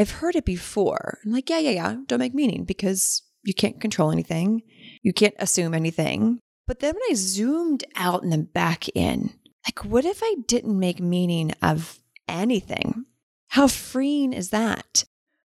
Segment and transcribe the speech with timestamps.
[0.00, 1.18] I've heard it before.
[1.24, 1.96] I'm like, yeah, yeah, yeah.
[2.06, 4.62] Don't make meaning because you can't control anything.
[5.02, 6.40] You can't assume anything.
[6.66, 9.34] But then when I zoomed out and then back in,
[9.66, 13.04] like, what if I didn't make meaning of anything?
[13.48, 15.04] How freeing is that?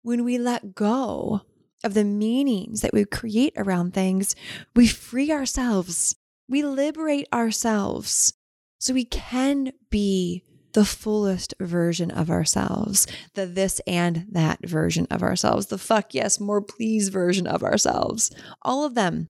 [0.00, 1.42] When we let go
[1.84, 4.34] of the meanings that we create around things,
[4.74, 6.16] we free ourselves,
[6.48, 8.32] we liberate ourselves
[8.78, 15.22] so we can be the fullest version of ourselves, the this and that version of
[15.22, 18.30] ourselves, the fuck yes, more please version of ourselves,
[18.62, 19.28] all of them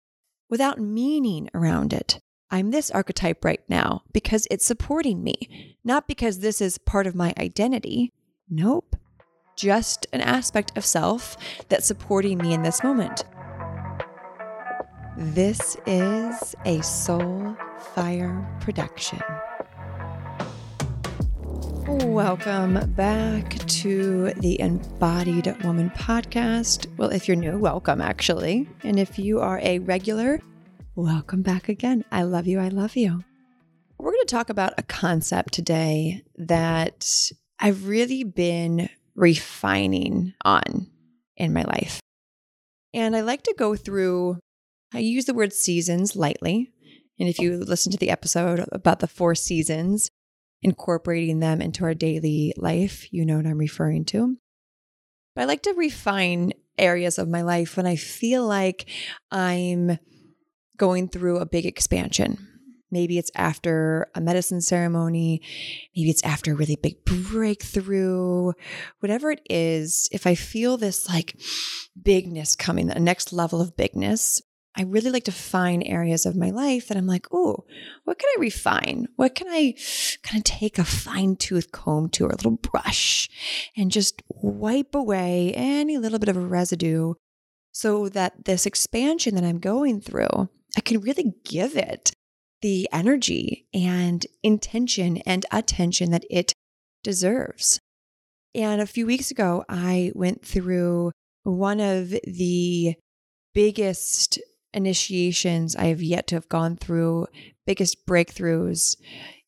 [0.49, 2.19] without meaning around it.
[2.51, 7.15] I'm this archetype right now because it's supporting me, not because this is part of
[7.15, 8.11] my identity.
[8.49, 8.97] Nope.
[9.57, 11.37] Just an aspect of self
[11.69, 13.25] that's supporting me in this moment.
[15.17, 17.57] This is a Soul
[17.95, 19.21] Fire production.
[21.91, 26.87] Welcome back to the Embodied Woman podcast.
[26.97, 28.69] Well, if you're new, welcome actually.
[28.85, 30.41] And if you are a regular,
[30.95, 32.05] welcome back again.
[32.13, 32.61] I love you.
[32.61, 33.25] I love you.
[33.99, 40.87] We're going to talk about a concept today that I've really been refining on
[41.37, 42.01] in my life.
[42.95, 44.39] And I like to go through,
[44.95, 46.71] I use the word seasons lightly.
[47.19, 50.09] And if you listen to the episode about the four seasons,
[50.63, 53.13] incorporating them into our daily life.
[53.13, 54.37] You know what I'm referring to.
[55.35, 58.89] But I like to refine areas of my life when I feel like
[59.31, 59.99] I'm
[60.77, 62.47] going through a big expansion.
[62.91, 65.43] Maybe it's after a medicine ceremony.
[65.95, 68.53] Maybe it's after a really big breakthrough.
[68.99, 71.39] Whatever it is, if I feel this like
[72.01, 74.43] bigness coming, the next level of bigness,
[74.77, 77.65] I really like to find areas of my life that I'm like, oh,
[78.05, 79.09] what can I refine?
[79.17, 79.75] What can I
[80.23, 83.29] kind of take a fine tooth comb to or a little brush
[83.77, 87.15] and just wipe away any little bit of a residue
[87.73, 92.13] so that this expansion that I'm going through, I can really give it
[92.63, 96.53] the energy and intention and attention that it
[97.03, 97.81] deserves.
[98.55, 101.13] And a few weeks ago, I went through
[101.43, 102.95] one of the
[103.55, 104.39] biggest
[104.73, 107.27] initiations I have yet to have gone through,
[107.67, 108.97] biggest breakthroughs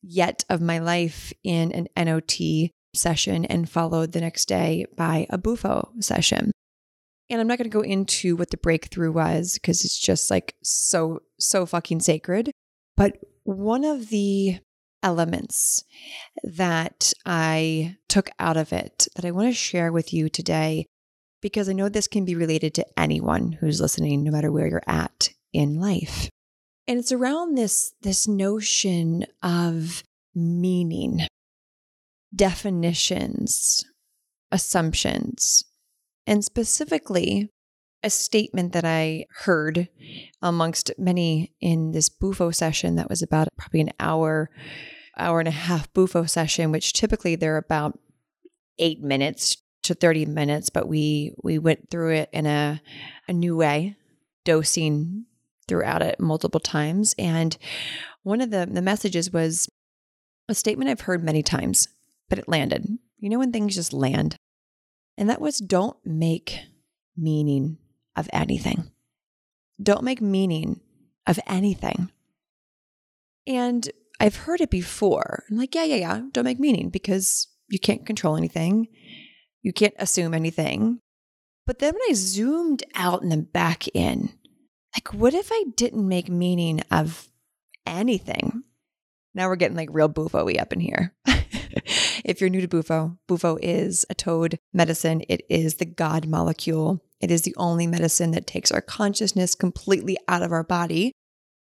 [0.03, 5.39] yet of my life in an NOT session, and followed the next day by a
[5.39, 6.51] Bufo session.
[7.31, 10.55] And I'm not going to go into what the breakthrough was because it's just like
[10.63, 12.51] so, so fucking sacred.
[12.97, 14.59] But one of the
[15.03, 15.85] elements
[16.45, 20.87] that I took out of it that I want to share with you today
[21.43, 24.83] because I know this can be related to anyone who's listening, no matter where you're
[24.87, 26.31] at in life.
[26.89, 30.03] And it's around this, this notion of
[30.35, 31.27] meaning,
[32.35, 33.85] definitions,
[34.51, 35.65] assumptions,
[36.27, 37.51] and specifically
[38.03, 39.89] a statement that I heard
[40.41, 44.51] amongst many in this Bufo session that was about probably an hour,
[45.17, 47.99] hour and a half Bufo session, which typically they're about
[48.79, 52.81] eight minutes to 30 minutes, but we we went through it in a
[53.29, 53.97] a new way,
[54.45, 55.27] dosing
[55.69, 57.15] throughout it multiple times.
[57.19, 57.57] And
[58.23, 59.69] one of the the messages was
[60.49, 61.89] a statement I've heard many times,
[62.29, 62.87] but it landed.
[63.19, 64.37] You know when things just land?
[65.17, 66.59] And that was don't make
[67.17, 67.79] meaning
[68.17, 68.91] of anything.
[69.81, 70.81] Don't make meaning
[71.27, 72.11] of anything.
[73.47, 73.91] And
[74.21, 75.45] I've heard it before.
[75.51, 76.21] I'm like, yeah, yeah, yeah.
[76.33, 78.89] Don't make meaning because you can't control anything.
[79.63, 81.01] You can't assume anything.
[81.67, 84.31] But then when I zoomed out and then back in,
[84.95, 87.29] like, what if I didn't make meaning of
[87.87, 88.65] anything?
[89.35, 91.15] Now we're getting like real bufo up in here.
[91.27, 95.23] if you're new to bufo, bufo is a toad medicine.
[95.29, 97.03] It is the God molecule.
[97.21, 101.13] It is the only medicine that takes our consciousness completely out of our body,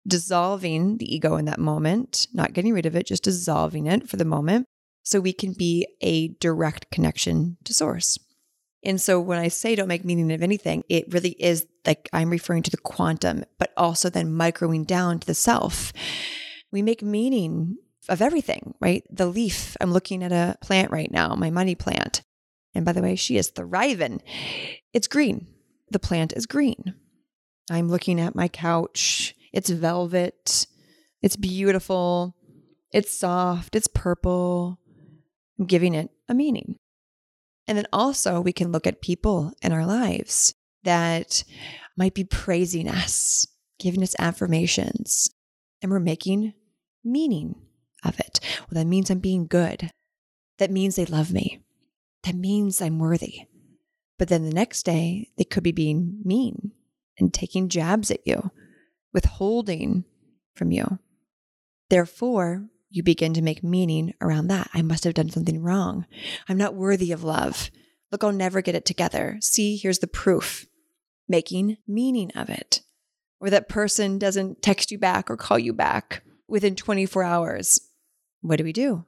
[0.08, 4.16] dissolving the ego in that moment, not getting rid of it, just dissolving it for
[4.16, 4.66] the moment
[5.02, 8.18] so we can be a direct connection to source.
[8.82, 12.30] And so when I say don't make meaning of anything, it really is like I'm
[12.30, 15.92] referring to the quantum, but also then microing down to the self.
[16.72, 17.76] We make meaning
[18.08, 19.04] of everything, right?
[19.10, 22.22] The leaf, I'm looking at a plant right now, my money plant.
[22.74, 24.22] And by the way, she is thriving.
[24.92, 25.48] It's green.
[25.90, 26.94] The plant is green.
[27.70, 29.34] I'm looking at my couch.
[29.52, 30.66] It's velvet.
[31.20, 32.36] It's beautiful.
[32.92, 33.74] It's soft.
[33.76, 34.78] It's purple
[35.66, 36.76] giving it a meaning.
[37.66, 41.44] And then also, we can look at people in our lives that
[41.96, 43.46] might be praising us,
[43.78, 45.30] giving us affirmations,
[45.82, 46.54] and we're making
[47.04, 47.54] meaning
[48.04, 48.40] of it.
[48.60, 49.90] Well, that means I'm being good.
[50.58, 51.60] That means they love me.
[52.24, 53.42] That means I'm worthy.
[54.18, 56.72] But then the next day, they could be being mean
[57.18, 58.50] and taking jabs at you,
[59.12, 60.04] withholding
[60.54, 60.98] from you.
[61.88, 64.68] Therefore, you begin to make meaning around that.
[64.74, 66.06] I must have done something wrong.
[66.48, 67.70] I'm not worthy of love.
[68.10, 69.38] Look, I'll never get it together.
[69.40, 70.66] See, here's the proof.
[71.28, 72.82] Making meaning of it.
[73.38, 77.80] Or that person doesn't text you back or call you back within 24 hours.
[78.40, 79.04] What do we do?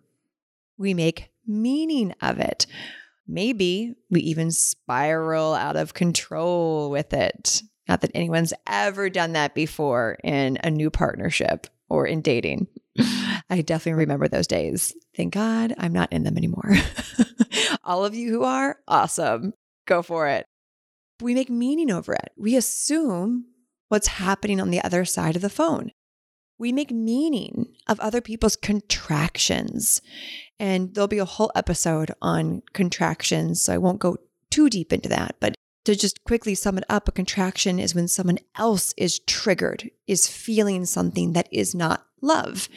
[0.79, 2.67] We make meaning of it.
[3.27, 7.63] Maybe we even spiral out of control with it.
[7.89, 12.69] Not that anyone's ever done that before in a new partnership or in dating.
[13.53, 14.95] I definitely remember those days.
[15.15, 16.75] Thank God I'm not in them anymore.
[17.85, 19.53] All of you who are, awesome.
[19.87, 20.47] Go for it.
[21.21, 22.33] We make meaning over it.
[22.35, 23.45] We assume
[23.89, 25.91] what's happening on the other side of the phone.
[26.59, 30.01] We make meaning of other people's contractions.
[30.59, 33.61] And there'll be a whole episode on contractions.
[33.61, 34.17] So I won't go
[34.51, 35.37] too deep into that.
[35.41, 39.91] But to just quickly sum it up, a contraction is when someone else is triggered,
[40.07, 42.71] is feeling something that is not love.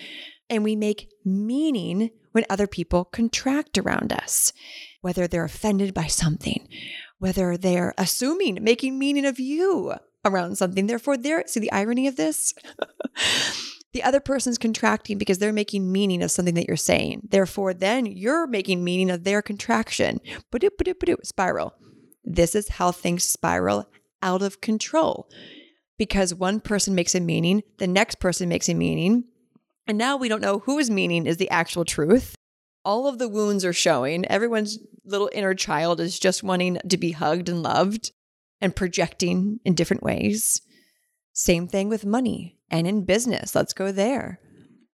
[0.50, 4.53] And we make meaning when other people contract around us,
[5.01, 6.68] whether they're offended by something,
[7.18, 9.94] whether they're assuming, making meaning of you
[10.24, 10.88] around something.
[10.88, 12.53] Therefore, they're, see the irony of this?
[13.94, 17.21] the other person's contracting because they're making meaning of something that you're saying.
[17.30, 20.19] Therefore, then you're making meaning of their contraction.
[21.24, 21.74] Spiral.
[22.24, 23.88] This is how things spiral
[24.21, 25.30] out of control
[25.97, 29.25] because one person makes a meaning, the next person makes a meaning,
[29.87, 32.35] and now we don't know whose meaning is the actual truth.
[32.83, 34.25] All of the wounds are showing.
[34.27, 38.11] Everyone's little inner child is just wanting to be hugged and loved
[38.61, 40.61] and projecting in different ways.
[41.33, 43.55] Same thing with money and in business.
[43.55, 44.39] Let's go there.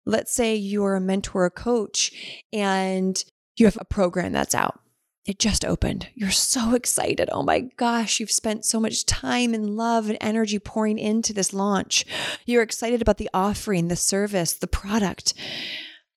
[0.06, 2.12] Let's say you're a mentor or coach
[2.54, 3.22] and
[3.58, 4.80] you have a program that's out.
[5.26, 6.08] It just opened.
[6.16, 7.30] You're so excited.
[7.32, 11.54] Oh my gosh, you've spent so much time and love and energy pouring into this
[11.54, 12.06] launch.
[12.46, 15.34] You're excited about the offering, the service, the product,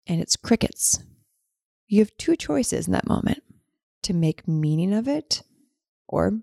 [0.06, 0.98] and it's crickets.
[1.88, 3.42] You have two choices in that moment
[4.04, 5.42] to make meaning of it
[6.08, 6.40] or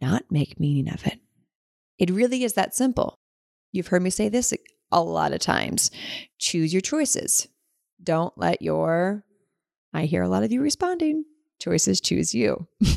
[0.00, 1.20] not make meaning of it.
[1.98, 3.14] It really is that simple.
[3.72, 4.52] You've heard me say this
[4.90, 5.90] a lot of times.
[6.38, 7.46] Choose your choices.
[8.02, 9.24] Don't let your,
[9.92, 11.24] I hear a lot of you responding,
[11.60, 12.66] choices choose you.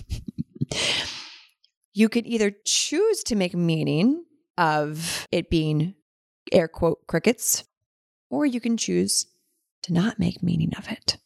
[1.93, 4.23] you could either choose to make meaning
[4.57, 5.95] of it being
[6.51, 7.63] air quote crickets,
[8.29, 9.27] or you can choose
[9.83, 11.17] to not make meaning of it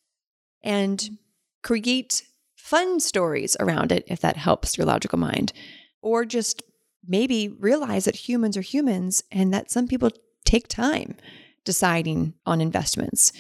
[0.64, 1.18] and
[1.64, 2.24] create
[2.56, 5.54] fun stories around it if that helps your logical mind,
[6.02, 6.64] or just
[7.08, 10.12] maybe realize that humans are humans and that some people
[10.44, 11.16] take time
[11.64, 13.32] deciding on investments.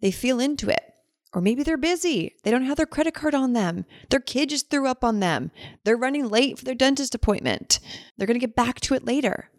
[0.00, 0.93] They feel into it.
[1.34, 2.36] Or maybe they're busy.
[2.44, 3.84] They don't have their credit card on them.
[4.10, 5.50] Their kid just threw up on them.
[5.84, 7.80] They're running late for their dentist appointment.
[8.16, 9.50] They're going to get back to it later.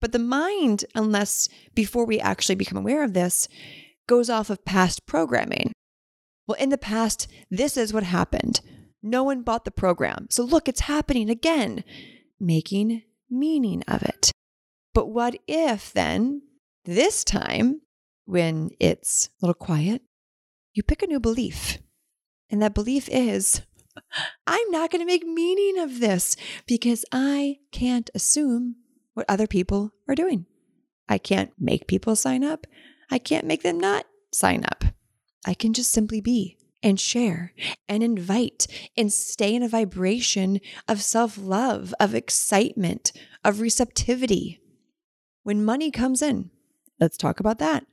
[0.00, 3.48] But the mind, unless before we actually become aware of this,
[4.06, 5.72] goes off of past programming.
[6.46, 8.60] Well, in the past, this is what happened.
[9.02, 10.28] No one bought the program.
[10.30, 11.84] So look, it's happening again
[12.38, 14.32] making meaning of it.
[14.94, 16.42] But what if then,
[16.84, 17.82] this time,
[18.24, 20.02] when it's a little quiet,
[20.72, 21.78] you pick a new belief?
[22.50, 23.62] And that belief is,
[24.46, 26.36] I'm not going to make meaning of this
[26.66, 28.76] because I can't assume
[29.14, 30.46] what other people are doing.
[31.08, 32.66] I can't make people sign up.
[33.10, 34.84] I can't make them not sign up.
[35.44, 37.52] I can just simply be and share
[37.88, 38.66] and invite
[38.96, 43.12] and stay in a vibration of self love, of excitement,
[43.44, 44.60] of receptivity.
[45.42, 46.50] When money comes in,
[46.98, 47.86] let's talk about that.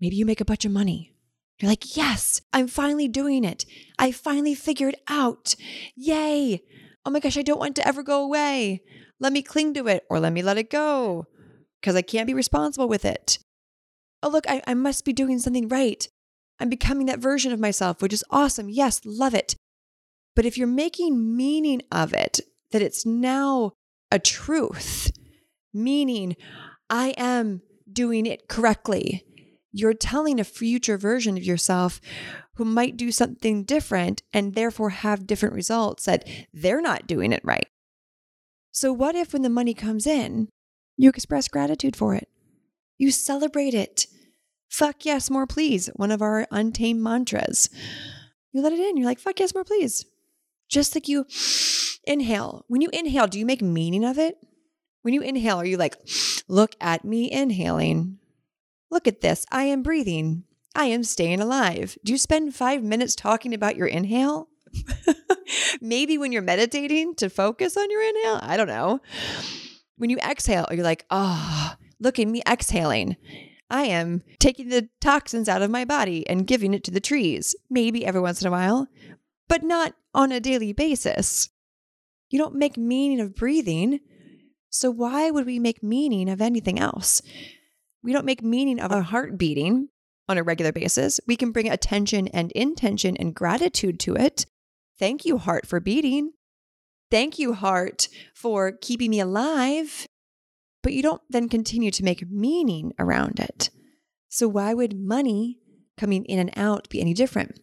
[0.00, 1.13] Maybe you make a bunch of money.
[1.60, 3.64] You're like, yes, I'm finally doing it.
[3.98, 5.54] I finally figured out.
[5.96, 6.62] Yay.
[7.06, 8.82] Oh my gosh, I don't want to ever go away.
[9.20, 11.26] Let me cling to it or let me let it go
[11.80, 13.38] because I can't be responsible with it.
[14.22, 16.08] Oh, look, I, I must be doing something right.
[16.58, 18.68] I'm becoming that version of myself, which is awesome.
[18.68, 19.54] Yes, love it.
[20.34, 22.40] But if you're making meaning of it,
[22.72, 23.72] that it's now
[24.10, 25.12] a truth,
[25.72, 26.36] meaning
[26.88, 29.24] I am doing it correctly,
[29.76, 32.00] you're telling a future version of yourself
[32.54, 37.42] who might do something different and therefore have different results that they're not doing it
[37.44, 37.66] right.
[38.70, 40.48] So, what if when the money comes in,
[40.96, 42.28] you express gratitude for it?
[42.98, 44.06] You celebrate it.
[44.70, 45.88] Fuck yes, more please.
[45.96, 47.68] One of our untamed mantras.
[48.52, 48.96] You let it in.
[48.96, 50.06] You're like, fuck yes, more please.
[50.68, 51.26] Just like you
[52.04, 52.64] inhale.
[52.68, 54.36] When you inhale, do you make meaning of it?
[55.02, 55.96] When you inhale, are you like,
[56.46, 58.20] look at me inhaling?
[58.94, 59.44] Look at this.
[59.50, 60.44] I am breathing.
[60.76, 61.98] I am staying alive.
[62.04, 64.46] Do you spend five minutes talking about your inhale?
[65.80, 68.38] Maybe when you're meditating to focus on your inhale.
[68.40, 69.00] I don't know.
[69.96, 73.16] When you exhale, you're like, oh, look at me exhaling.
[73.68, 77.56] I am taking the toxins out of my body and giving it to the trees,
[77.68, 78.86] maybe every once in a while,
[79.48, 81.48] but not on a daily basis.
[82.30, 83.98] You don't make meaning of breathing.
[84.70, 87.22] So why would we make meaning of anything else?
[88.04, 89.88] We don't make meaning of our heart beating
[90.28, 91.20] on a regular basis.
[91.26, 94.44] We can bring attention and intention and gratitude to it.
[94.98, 96.32] Thank you, heart, for beating.
[97.10, 100.06] Thank you, heart, for keeping me alive.
[100.82, 103.70] But you don't then continue to make meaning around it.
[104.28, 105.58] So, why would money
[105.96, 107.58] coming in and out be any different?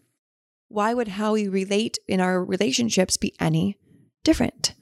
[0.70, 3.78] Why would how we relate in our relationships be any
[4.24, 4.74] different?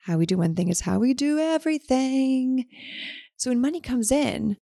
[0.00, 2.64] How we do one thing is how we do everything.
[3.36, 4.56] So, when money comes in,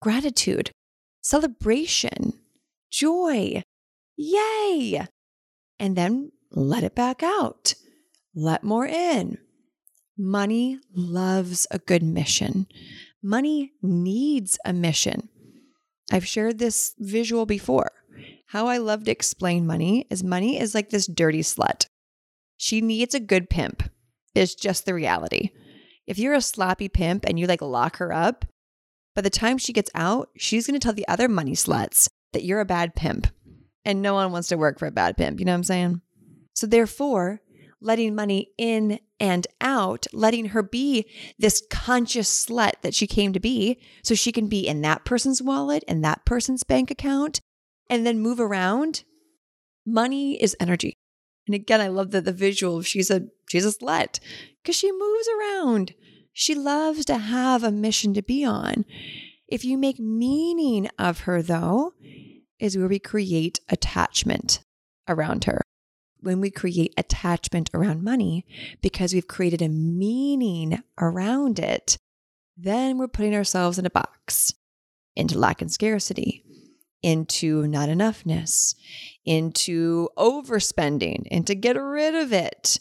[0.00, 0.70] gratitude,
[1.22, 2.34] celebration,
[2.90, 3.62] joy,
[4.16, 5.06] yay.
[5.78, 7.74] And then let it back out,
[8.34, 9.38] let more in.
[10.18, 12.66] Money loves a good mission.
[13.22, 15.28] Money needs a mission.
[16.12, 17.92] I've shared this visual before.
[18.46, 21.86] How I love to explain money is money is like this dirty slut.
[22.56, 23.88] She needs a good pimp.
[24.34, 25.50] It's just the reality.
[26.06, 28.44] If you're a sloppy pimp and you like lock her up,
[29.20, 32.42] by the time she gets out, she's going to tell the other money sluts that
[32.42, 33.26] you're a bad pimp.
[33.84, 35.38] And no one wants to work for a bad pimp.
[35.38, 36.00] You know what I'm saying?
[36.54, 37.42] So, therefore,
[37.82, 41.04] letting money in and out, letting her be
[41.38, 45.42] this conscious slut that she came to be, so she can be in that person's
[45.42, 47.40] wallet and that person's bank account
[47.90, 49.04] and then move around.
[49.84, 50.94] Money is energy.
[51.46, 54.18] And again, I love that the visual of she's a she's a slut
[54.62, 55.92] because she moves around.
[56.32, 58.84] She loves to have a mission to be on.
[59.48, 61.94] If you make meaning of her, though,
[62.58, 64.62] is where we create attachment
[65.08, 65.60] around her.
[66.20, 68.44] When we create attachment around money,
[68.82, 71.96] because we've created a meaning around it,
[72.56, 74.54] then we're putting ourselves in a box
[75.16, 76.44] into lack and scarcity,
[77.02, 78.74] into not enoughness,
[79.24, 82.78] into overspending, and to get rid of it.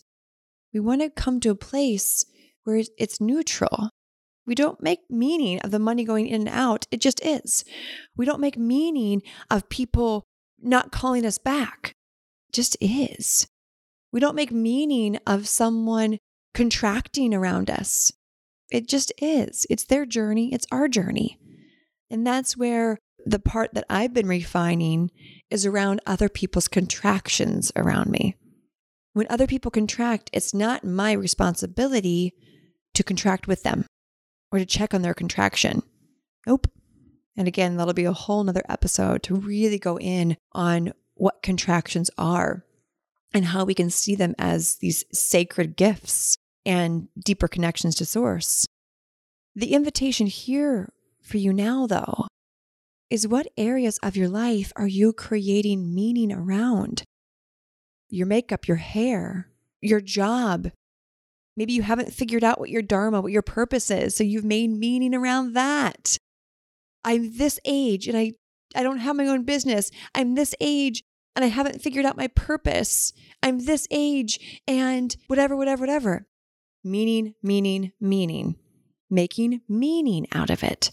[0.74, 2.26] We want to come to a place
[2.64, 3.90] where it's neutral.
[4.46, 6.86] We don't make meaning of the money going in and out.
[6.92, 7.64] It just is.
[8.18, 10.24] We don't make meaning of people
[10.60, 11.94] not calling us back.
[12.50, 13.48] It just is.
[14.12, 16.18] We don't make meaning of someone
[16.54, 18.12] contracting around us.
[18.72, 19.66] It just is.
[19.70, 21.38] It's their journey, it's our journey.
[22.10, 25.12] And that's where the part that I've been refining
[25.50, 28.36] is around other people's contractions around me.
[29.14, 32.34] When other people contract, it's not my responsibility
[33.00, 33.86] to contract with them
[34.52, 35.82] or to check on their contraction.
[36.46, 36.68] Nope.
[37.38, 42.12] And again, that'll be a whole nother episode to really go in on what contractions
[42.18, 42.66] are
[43.34, 48.66] and how we can see them as these sacred gifts and deeper connections to source.
[49.56, 50.92] The invitation here
[51.22, 52.28] for you now, though,
[53.10, 57.04] is what areas of your life are you creating meaning around?
[58.10, 59.48] Your makeup, your hair,
[59.82, 60.72] your job,
[61.58, 64.16] Maybe you haven't figured out what your dharma, what your purpose is.
[64.16, 66.18] So you've made meaning around that.
[67.04, 68.34] I'm this age and I,
[68.76, 69.92] I don't have my own business.
[70.16, 71.04] I'm this age
[71.36, 73.14] and I haven't figured out my purpose.
[73.42, 76.28] I'm this age and whatever, whatever, whatever.
[76.84, 78.56] Meaning, meaning, meaning.
[79.10, 80.92] Making meaning out of it.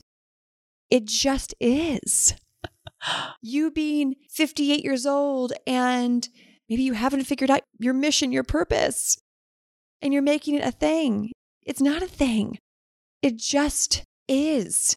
[0.91, 2.35] It just is.
[3.43, 6.29] you being 58 years old and
[6.69, 9.19] maybe you haven't figured out your mission, your purpose
[10.07, 11.33] and you're making it a thing.
[11.63, 12.59] It's not a thing.
[13.23, 14.97] It just is.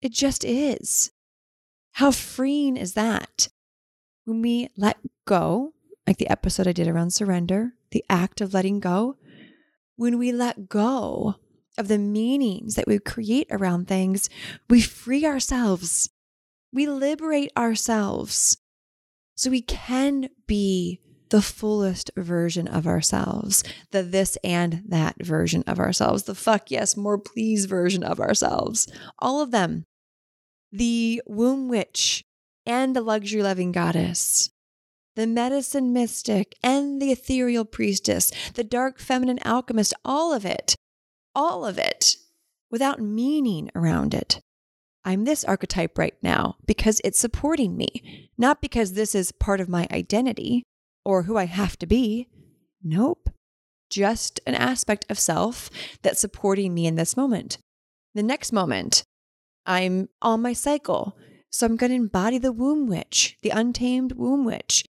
[0.00, 1.10] It just is.
[1.94, 3.48] How freeing is that?
[4.24, 5.74] When we let go,
[6.06, 9.16] like the episode I did around surrender, the act of letting go,
[9.96, 11.34] when we let go
[11.76, 14.30] of the meanings that we create around things,
[14.68, 16.08] we free ourselves.
[16.72, 18.58] We liberate ourselves
[19.34, 25.78] so we can be the fullest version of ourselves, the this and that version of
[25.78, 29.84] ourselves, the fuck yes, more please version of ourselves, all of them.
[30.72, 32.24] The womb witch
[32.66, 34.50] and the luxury loving goddess,
[35.16, 40.74] the medicine mystic and the ethereal priestess, the dark feminine alchemist, all of it,
[41.34, 42.16] all of it,
[42.70, 44.40] without meaning around it.
[45.04, 49.68] I'm this archetype right now because it's supporting me, not because this is part of
[49.68, 50.64] my identity
[51.04, 52.28] or who I have to be.
[52.82, 53.30] Nope.
[53.90, 55.70] Just an aspect of self
[56.02, 57.58] that's supporting me in this moment.
[58.14, 59.04] The next moment,
[59.66, 61.16] I'm on my cycle.
[61.50, 64.84] So I'm going to embody the womb witch, the untamed womb witch.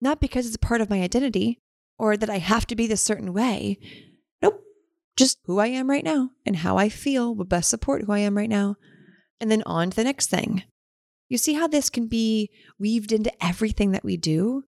[0.00, 1.58] not because it's a part of my identity
[1.98, 3.78] or that I have to be this certain way.
[4.40, 4.62] Nope.
[5.16, 8.20] Just who I am right now and how I feel will best support who I
[8.20, 8.76] am right now.
[9.40, 10.62] And then on to the next thing.
[11.28, 14.64] You see how this can be weaved into everything that we do?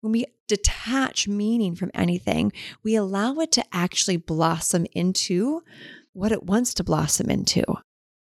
[0.00, 2.52] When we detach meaning from anything,
[2.82, 5.62] we allow it to actually blossom into
[6.12, 7.64] what it wants to blossom into.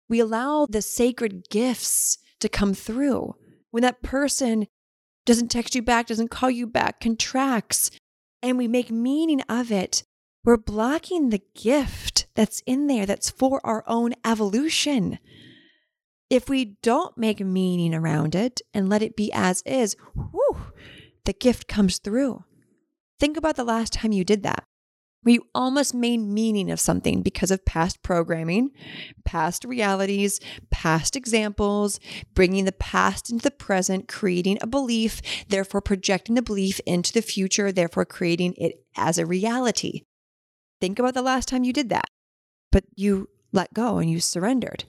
[0.09, 3.35] We allow the sacred gifts to come through.
[3.71, 4.67] When that person
[5.25, 7.91] doesn't text you back, doesn't call you back, contracts,
[8.43, 10.05] and we make meaning of it,
[10.45, 15.19] we're blocking the gift that's in there that's for our own evolution.
[16.31, 20.57] If we don't make meaning around it and let it be as is, whew,
[21.26, 22.45] the gift comes through.
[23.21, 24.64] Think about the last time you did that
[25.26, 28.71] where you almost made meaning of something because of past programming,
[29.25, 30.38] past realities,
[30.71, 31.99] past examples,
[32.33, 37.23] bringing the past into the present, creating a belief, therefore projecting the belief into the
[37.23, 40.02] future, therefore creating it as a reality.
[40.80, 42.09] Think about the last time you did that,
[42.71, 44.85] but you let go and you surrendered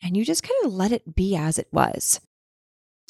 [0.00, 2.20] and you just kind of let it be as it was.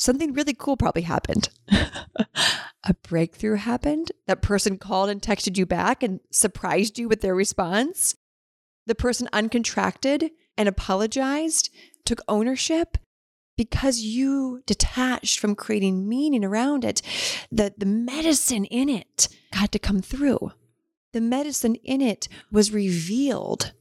[0.01, 1.51] Something really cool probably happened.
[1.69, 4.11] a breakthrough happened.
[4.27, 8.17] That person called and texted you back and surprised you with their response.
[8.87, 11.69] The person uncontracted and apologized,
[12.07, 12.97] took ownership
[13.59, 17.03] because you detached from creating meaning around it.
[17.53, 20.53] The, the medicine in it had to come through.
[21.13, 23.75] The medicine in it was revealed,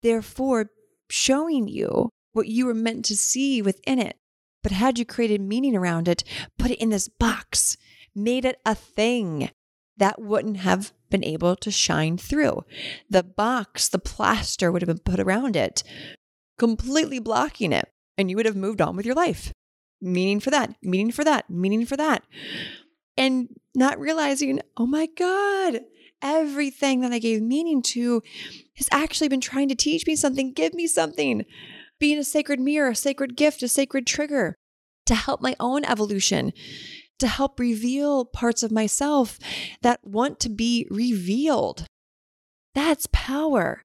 [0.00, 0.70] therefore,
[1.10, 4.16] showing you what you were meant to see within it.
[4.62, 6.22] But had you created meaning around it,
[6.58, 7.76] put it in this box,
[8.14, 9.50] made it a thing
[9.96, 12.64] that wouldn't have been able to shine through.
[13.10, 15.82] The box, the plaster would have been put around it,
[16.58, 19.52] completely blocking it, and you would have moved on with your life.
[20.00, 22.24] Meaning for that, meaning for that, meaning for that.
[23.16, 25.80] And not realizing, oh my God,
[26.22, 28.22] everything that I gave meaning to
[28.76, 31.44] has actually been trying to teach me something, give me something.
[32.00, 34.56] Being a sacred mirror, a sacred gift, a sacred trigger
[35.06, 36.52] to help my own evolution
[37.22, 39.38] to help reveal parts of myself
[39.82, 41.86] that want to be revealed.
[42.74, 43.82] That's power.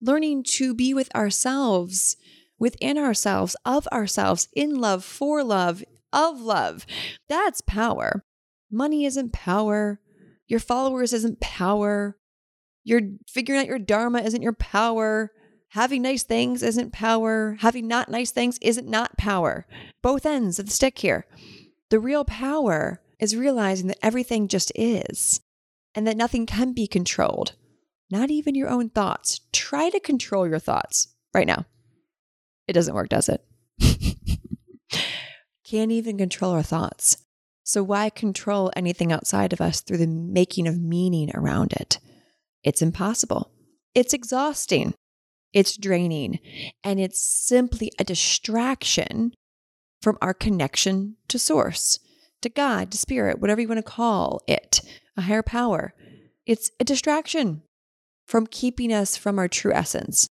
[0.00, 2.16] Learning to be with ourselves,
[2.60, 5.82] within ourselves, of ourselves, in love, for love,
[6.12, 6.86] of love.
[7.28, 8.22] That's power.
[8.70, 9.98] Money isn't power.
[10.46, 12.16] Your followers isn't power.
[12.84, 15.32] Your figuring out your dharma isn't your power.
[15.70, 17.56] Having nice things isn't power.
[17.60, 19.66] Having not nice things isn't not power.
[20.02, 21.26] Both ends of the stick here.
[21.90, 25.40] The real power is realizing that everything just is
[25.94, 27.52] and that nothing can be controlled,
[28.10, 29.40] not even your own thoughts.
[29.52, 31.66] Try to control your thoughts right now.
[32.66, 33.44] It doesn't work, does it?
[35.64, 37.24] Can't even control our thoughts.
[37.62, 42.00] So, why control anything outside of us through the making of meaning around it?
[42.64, 43.52] It's impossible.
[43.94, 44.94] It's exhausting.
[45.52, 46.38] It's draining.
[46.84, 49.34] And it's simply a distraction
[50.00, 51.98] from our connection to source,
[52.42, 54.80] to God, to spirit, whatever you want to call it,
[55.16, 55.94] a higher power.
[56.46, 57.62] It's a distraction
[58.26, 60.28] from keeping us from our true essence.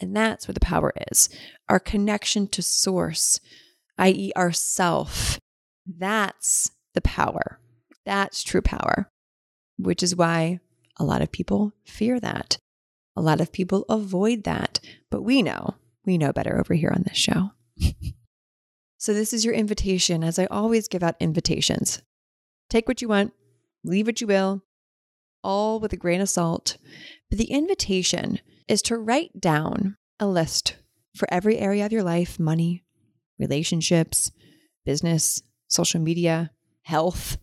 [0.00, 1.28] And that's where the power is
[1.68, 3.40] our connection to source,
[3.98, 5.38] i.e., ourself.
[5.86, 7.58] That's the power.
[8.04, 9.08] That's true power,
[9.78, 10.60] which is why
[10.98, 12.58] a lot of people fear that.
[13.16, 14.80] A lot of people avoid that.
[15.10, 15.74] But we know,
[16.04, 17.50] we know better over here on this show.
[18.96, 22.00] So, this is your invitation, as I always give out invitations.
[22.70, 23.34] Take what you want,
[23.84, 24.62] leave what you will,
[25.42, 26.78] all with a grain of salt.
[27.28, 30.76] But the invitation is to write down a list
[31.14, 32.82] for every area of your life money,
[33.38, 34.32] relationships,
[34.86, 36.50] business, social media,
[36.84, 37.36] health,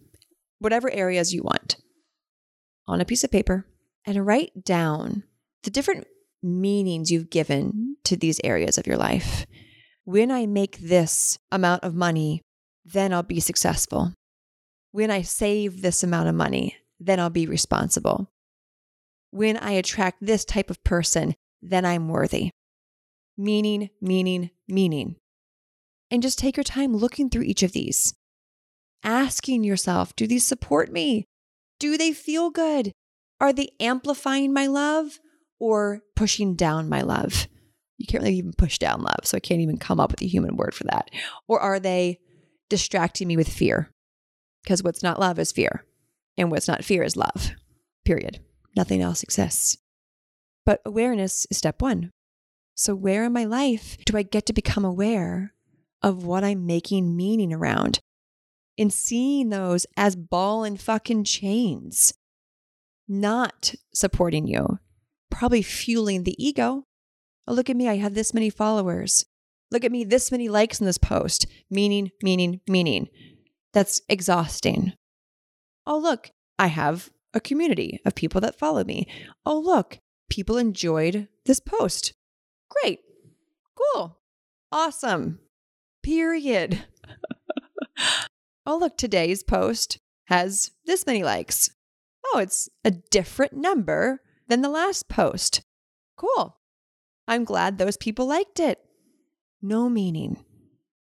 [0.58, 1.76] whatever areas you want
[2.88, 3.68] on a piece of paper
[4.06, 5.24] and write down
[5.64, 6.08] the different
[6.44, 9.46] meanings you've given to these areas of your life
[10.04, 12.42] when I make this amount of money,
[12.84, 14.14] then I'll be successful.
[14.92, 18.30] When I save this amount of money, then I'll be responsible.
[19.30, 22.50] When I attract this type of person, then I'm worthy.
[23.38, 25.16] Meaning, meaning, meaning.
[26.10, 28.14] And just take your time looking through each of these,
[29.04, 31.26] asking yourself do these support me?
[31.80, 32.92] Do they feel good?
[33.40, 35.20] Are they amplifying my love
[35.62, 37.48] or pushing down my love?
[37.98, 39.22] You can't really even push down love.
[39.24, 41.10] So I can't even come up with a human word for that.
[41.48, 42.20] Or are they
[42.70, 43.92] distracting me with fear?
[44.64, 45.86] Because what's not love is fear.
[46.38, 47.52] And what's not fear is love,
[48.04, 48.40] period.
[48.76, 49.78] Nothing else exists.
[50.66, 52.12] But awareness is step one.
[52.76, 55.54] So, where in my life do I get to become aware
[56.02, 58.00] of what I'm making meaning around?
[58.78, 62.14] in seeing those as ball and fucking chains,
[63.08, 64.80] not supporting you,
[65.32, 66.84] probably fueling the ego.
[67.48, 67.90] Oh, look at me.
[67.90, 69.26] I have this many followers.
[69.72, 71.48] Look at me, this many likes in this post.
[71.70, 73.08] Meaning, meaning, meaning.
[73.74, 74.94] That's exhausting.
[75.88, 79.08] Oh, look, I have a community of people that follow me.
[79.46, 79.98] Oh, look,
[80.30, 82.14] people enjoyed this post.
[82.70, 83.00] Great.
[83.76, 84.18] Cool.
[84.72, 85.40] Awesome.
[86.04, 86.86] Period.
[88.66, 91.70] oh, look, today's post has this many likes.
[92.26, 95.62] Oh, it's a different number than the last post.
[96.18, 96.58] Cool.
[97.28, 98.80] I'm glad those people liked it.
[99.62, 100.44] No meaning.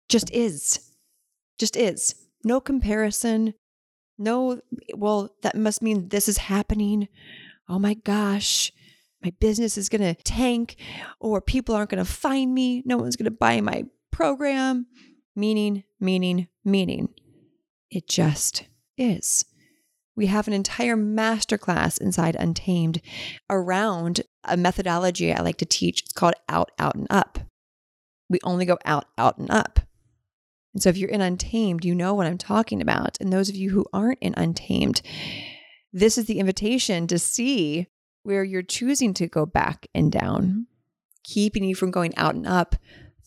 [0.09, 0.91] Just is.
[1.57, 2.15] Just is.
[2.43, 3.53] No comparison.
[4.17, 4.61] No,
[4.95, 7.07] well, that must mean this is happening.
[7.69, 8.71] Oh my gosh
[9.23, 10.75] my business is going to tank
[11.19, 12.83] or people aren't going to find me.
[12.85, 14.87] No one's going to buy my program.
[15.35, 17.09] Meaning, meaning, meaning.
[17.91, 18.65] It just
[18.97, 19.45] is.
[20.17, 23.01] We have an entire masterclass inside Untamed
[23.51, 26.01] around a methodology I like to teach.
[26.01, 27.39] It's called out, out, and up.
[28.27, 29.79] We only go out, out, and up.
[30.73, 33.17] And so if you're in Untamed, you know what I'm talking about.
[33.21, 35.03] And those of you who aren't in Untamed,
[35.93, 37.87] this is the invitation to see
[38.23, 40.65] where you're choosing to go back and down,
[41.23, 42.75] keeping you from going out and up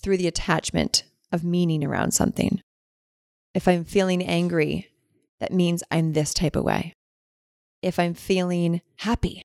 [0.02, 2.60] through the attachment of meaning around something.
[3.54, 4.88] If I'm feeling angry,
[5.40, 6.94] that means I'm this type of way.
[7.82, 9.42] If I'm feeling happy,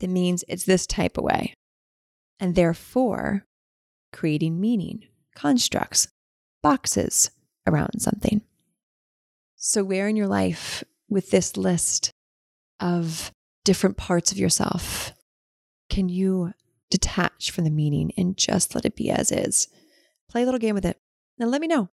[0.00, 1.54] that means it's this type of way.
[2.38, 3.44] And therefore,
[4.12, 6.08] creating meaning, constructs,
[6.62, 7.30] boxes
[7.66, 8.42] around something.
[9.56, 12.10] So, where in your life with this list
[12.78, 13.30] of
[13.64, 15.12] different parts of yourself
[15.88, 16.52] can you
[16.90, 19.68] detach from the meaning and just let it be as is?
[20.28, 20.98] Play a little game with it
[21.38, 21.88] and let me know.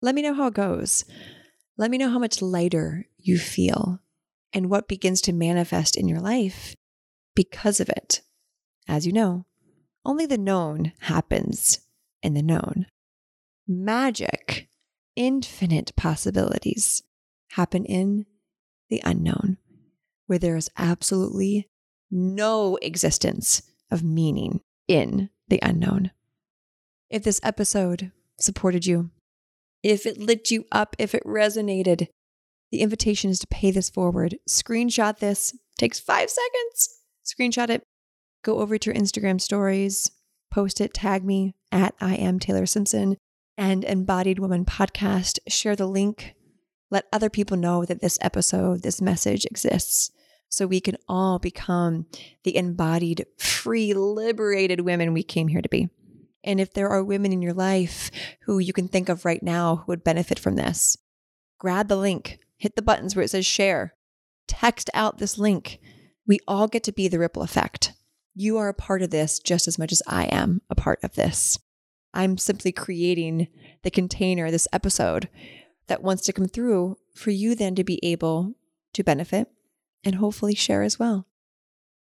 [0.00, 1.04] Let me know how it goes.
[1.78, 4.00] Let me know how much lighter you feel
[4.52, 6.74] and what begins to manifest in your life
[7.36, 8.20] because of it.
[8.88, 9.46] As you know,
[10.04, 11.80] only the known happens
[12.20, 12.86] in the known.
[13.68, 14.68] Magic,
[15.14, 17.04] infinite possibilities
[17.52, 18.26] happen in
[18.88, 19.58] the unknown
[20.26, 21.68] where there is absolutely
[22.10, 26.10] no existence of meaning in the unknown.
[27.08, 29.10] If this episode supported you,
[29.82, 32.08] if it lit you up, if it resonated,
[32.70, 34.36] the invitation is to pay this forward.
[34.48, 37.00] Screenshot this, takes five seconds.
[37.24, 37.82] Screenshot it,
[38.42, 40.10] go over to your Instagram stories,
[40.50, 43.16] post it, tag me at I am Taylor Simpson
[43.56, 45.38] and Embodied Woman Podcast.
[45.48, 46.34] Share the link.
[46.90, 50.10] Let other people know that this episode, this message exists
[50.48, 52.06] so we can all become
[52.44, 55.88] the embodied, free, liberated women we came here to be.
[56.44, 58.10] And if there are women in your life
[58.42, 60.96] who you can think of right now who would benefit from this,
[61.58, 63.94] grab the link, hit the buttons where it says share,
[64.46, 65.78] text out this link.
[66.26, 67.92] We all get to be the ripple effect.
[68.34, 71.14] You are a part of this just as much as I am a part of
[71.14, 71.58] this.
[72.14, 73.48] I'm simply creating
[73.82, 75.28] the container, this episode
[75.88, 78.54] that wants to come through for you then to be able
[78.92, 79.48] to benefit
[80.04, 81.26] and hopefully share as well.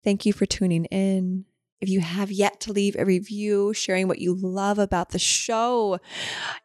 [0.05, 1.45] Thank you for tuning in.
[1.81, 5.99] If you have yet to leave a review sharing what you love about the show,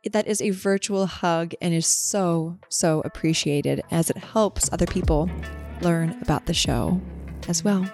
[0.10, 5.30] that is a virtual hug and is so, so appreciated as it helps other people
[5.82, 7.02] learn about the show
[7.50, 7.86] as well.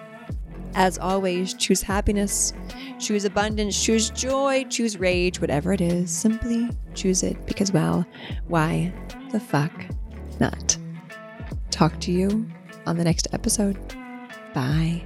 [0.74, 2.52] As always, choose happiness,
[3.00, 6.12] choose abundance, choose joy, choose rage, whatever it is.
[6.12, 8.06] Simply choose it because, well,
[8.46, 8.92] why
[9.32, 9.72] the fuck
[10.38, 10.76] not?
[11.70, 12.46] Talk to you
[12.86, 13.76] on the next episode.
[14.54, 15.04] Bye.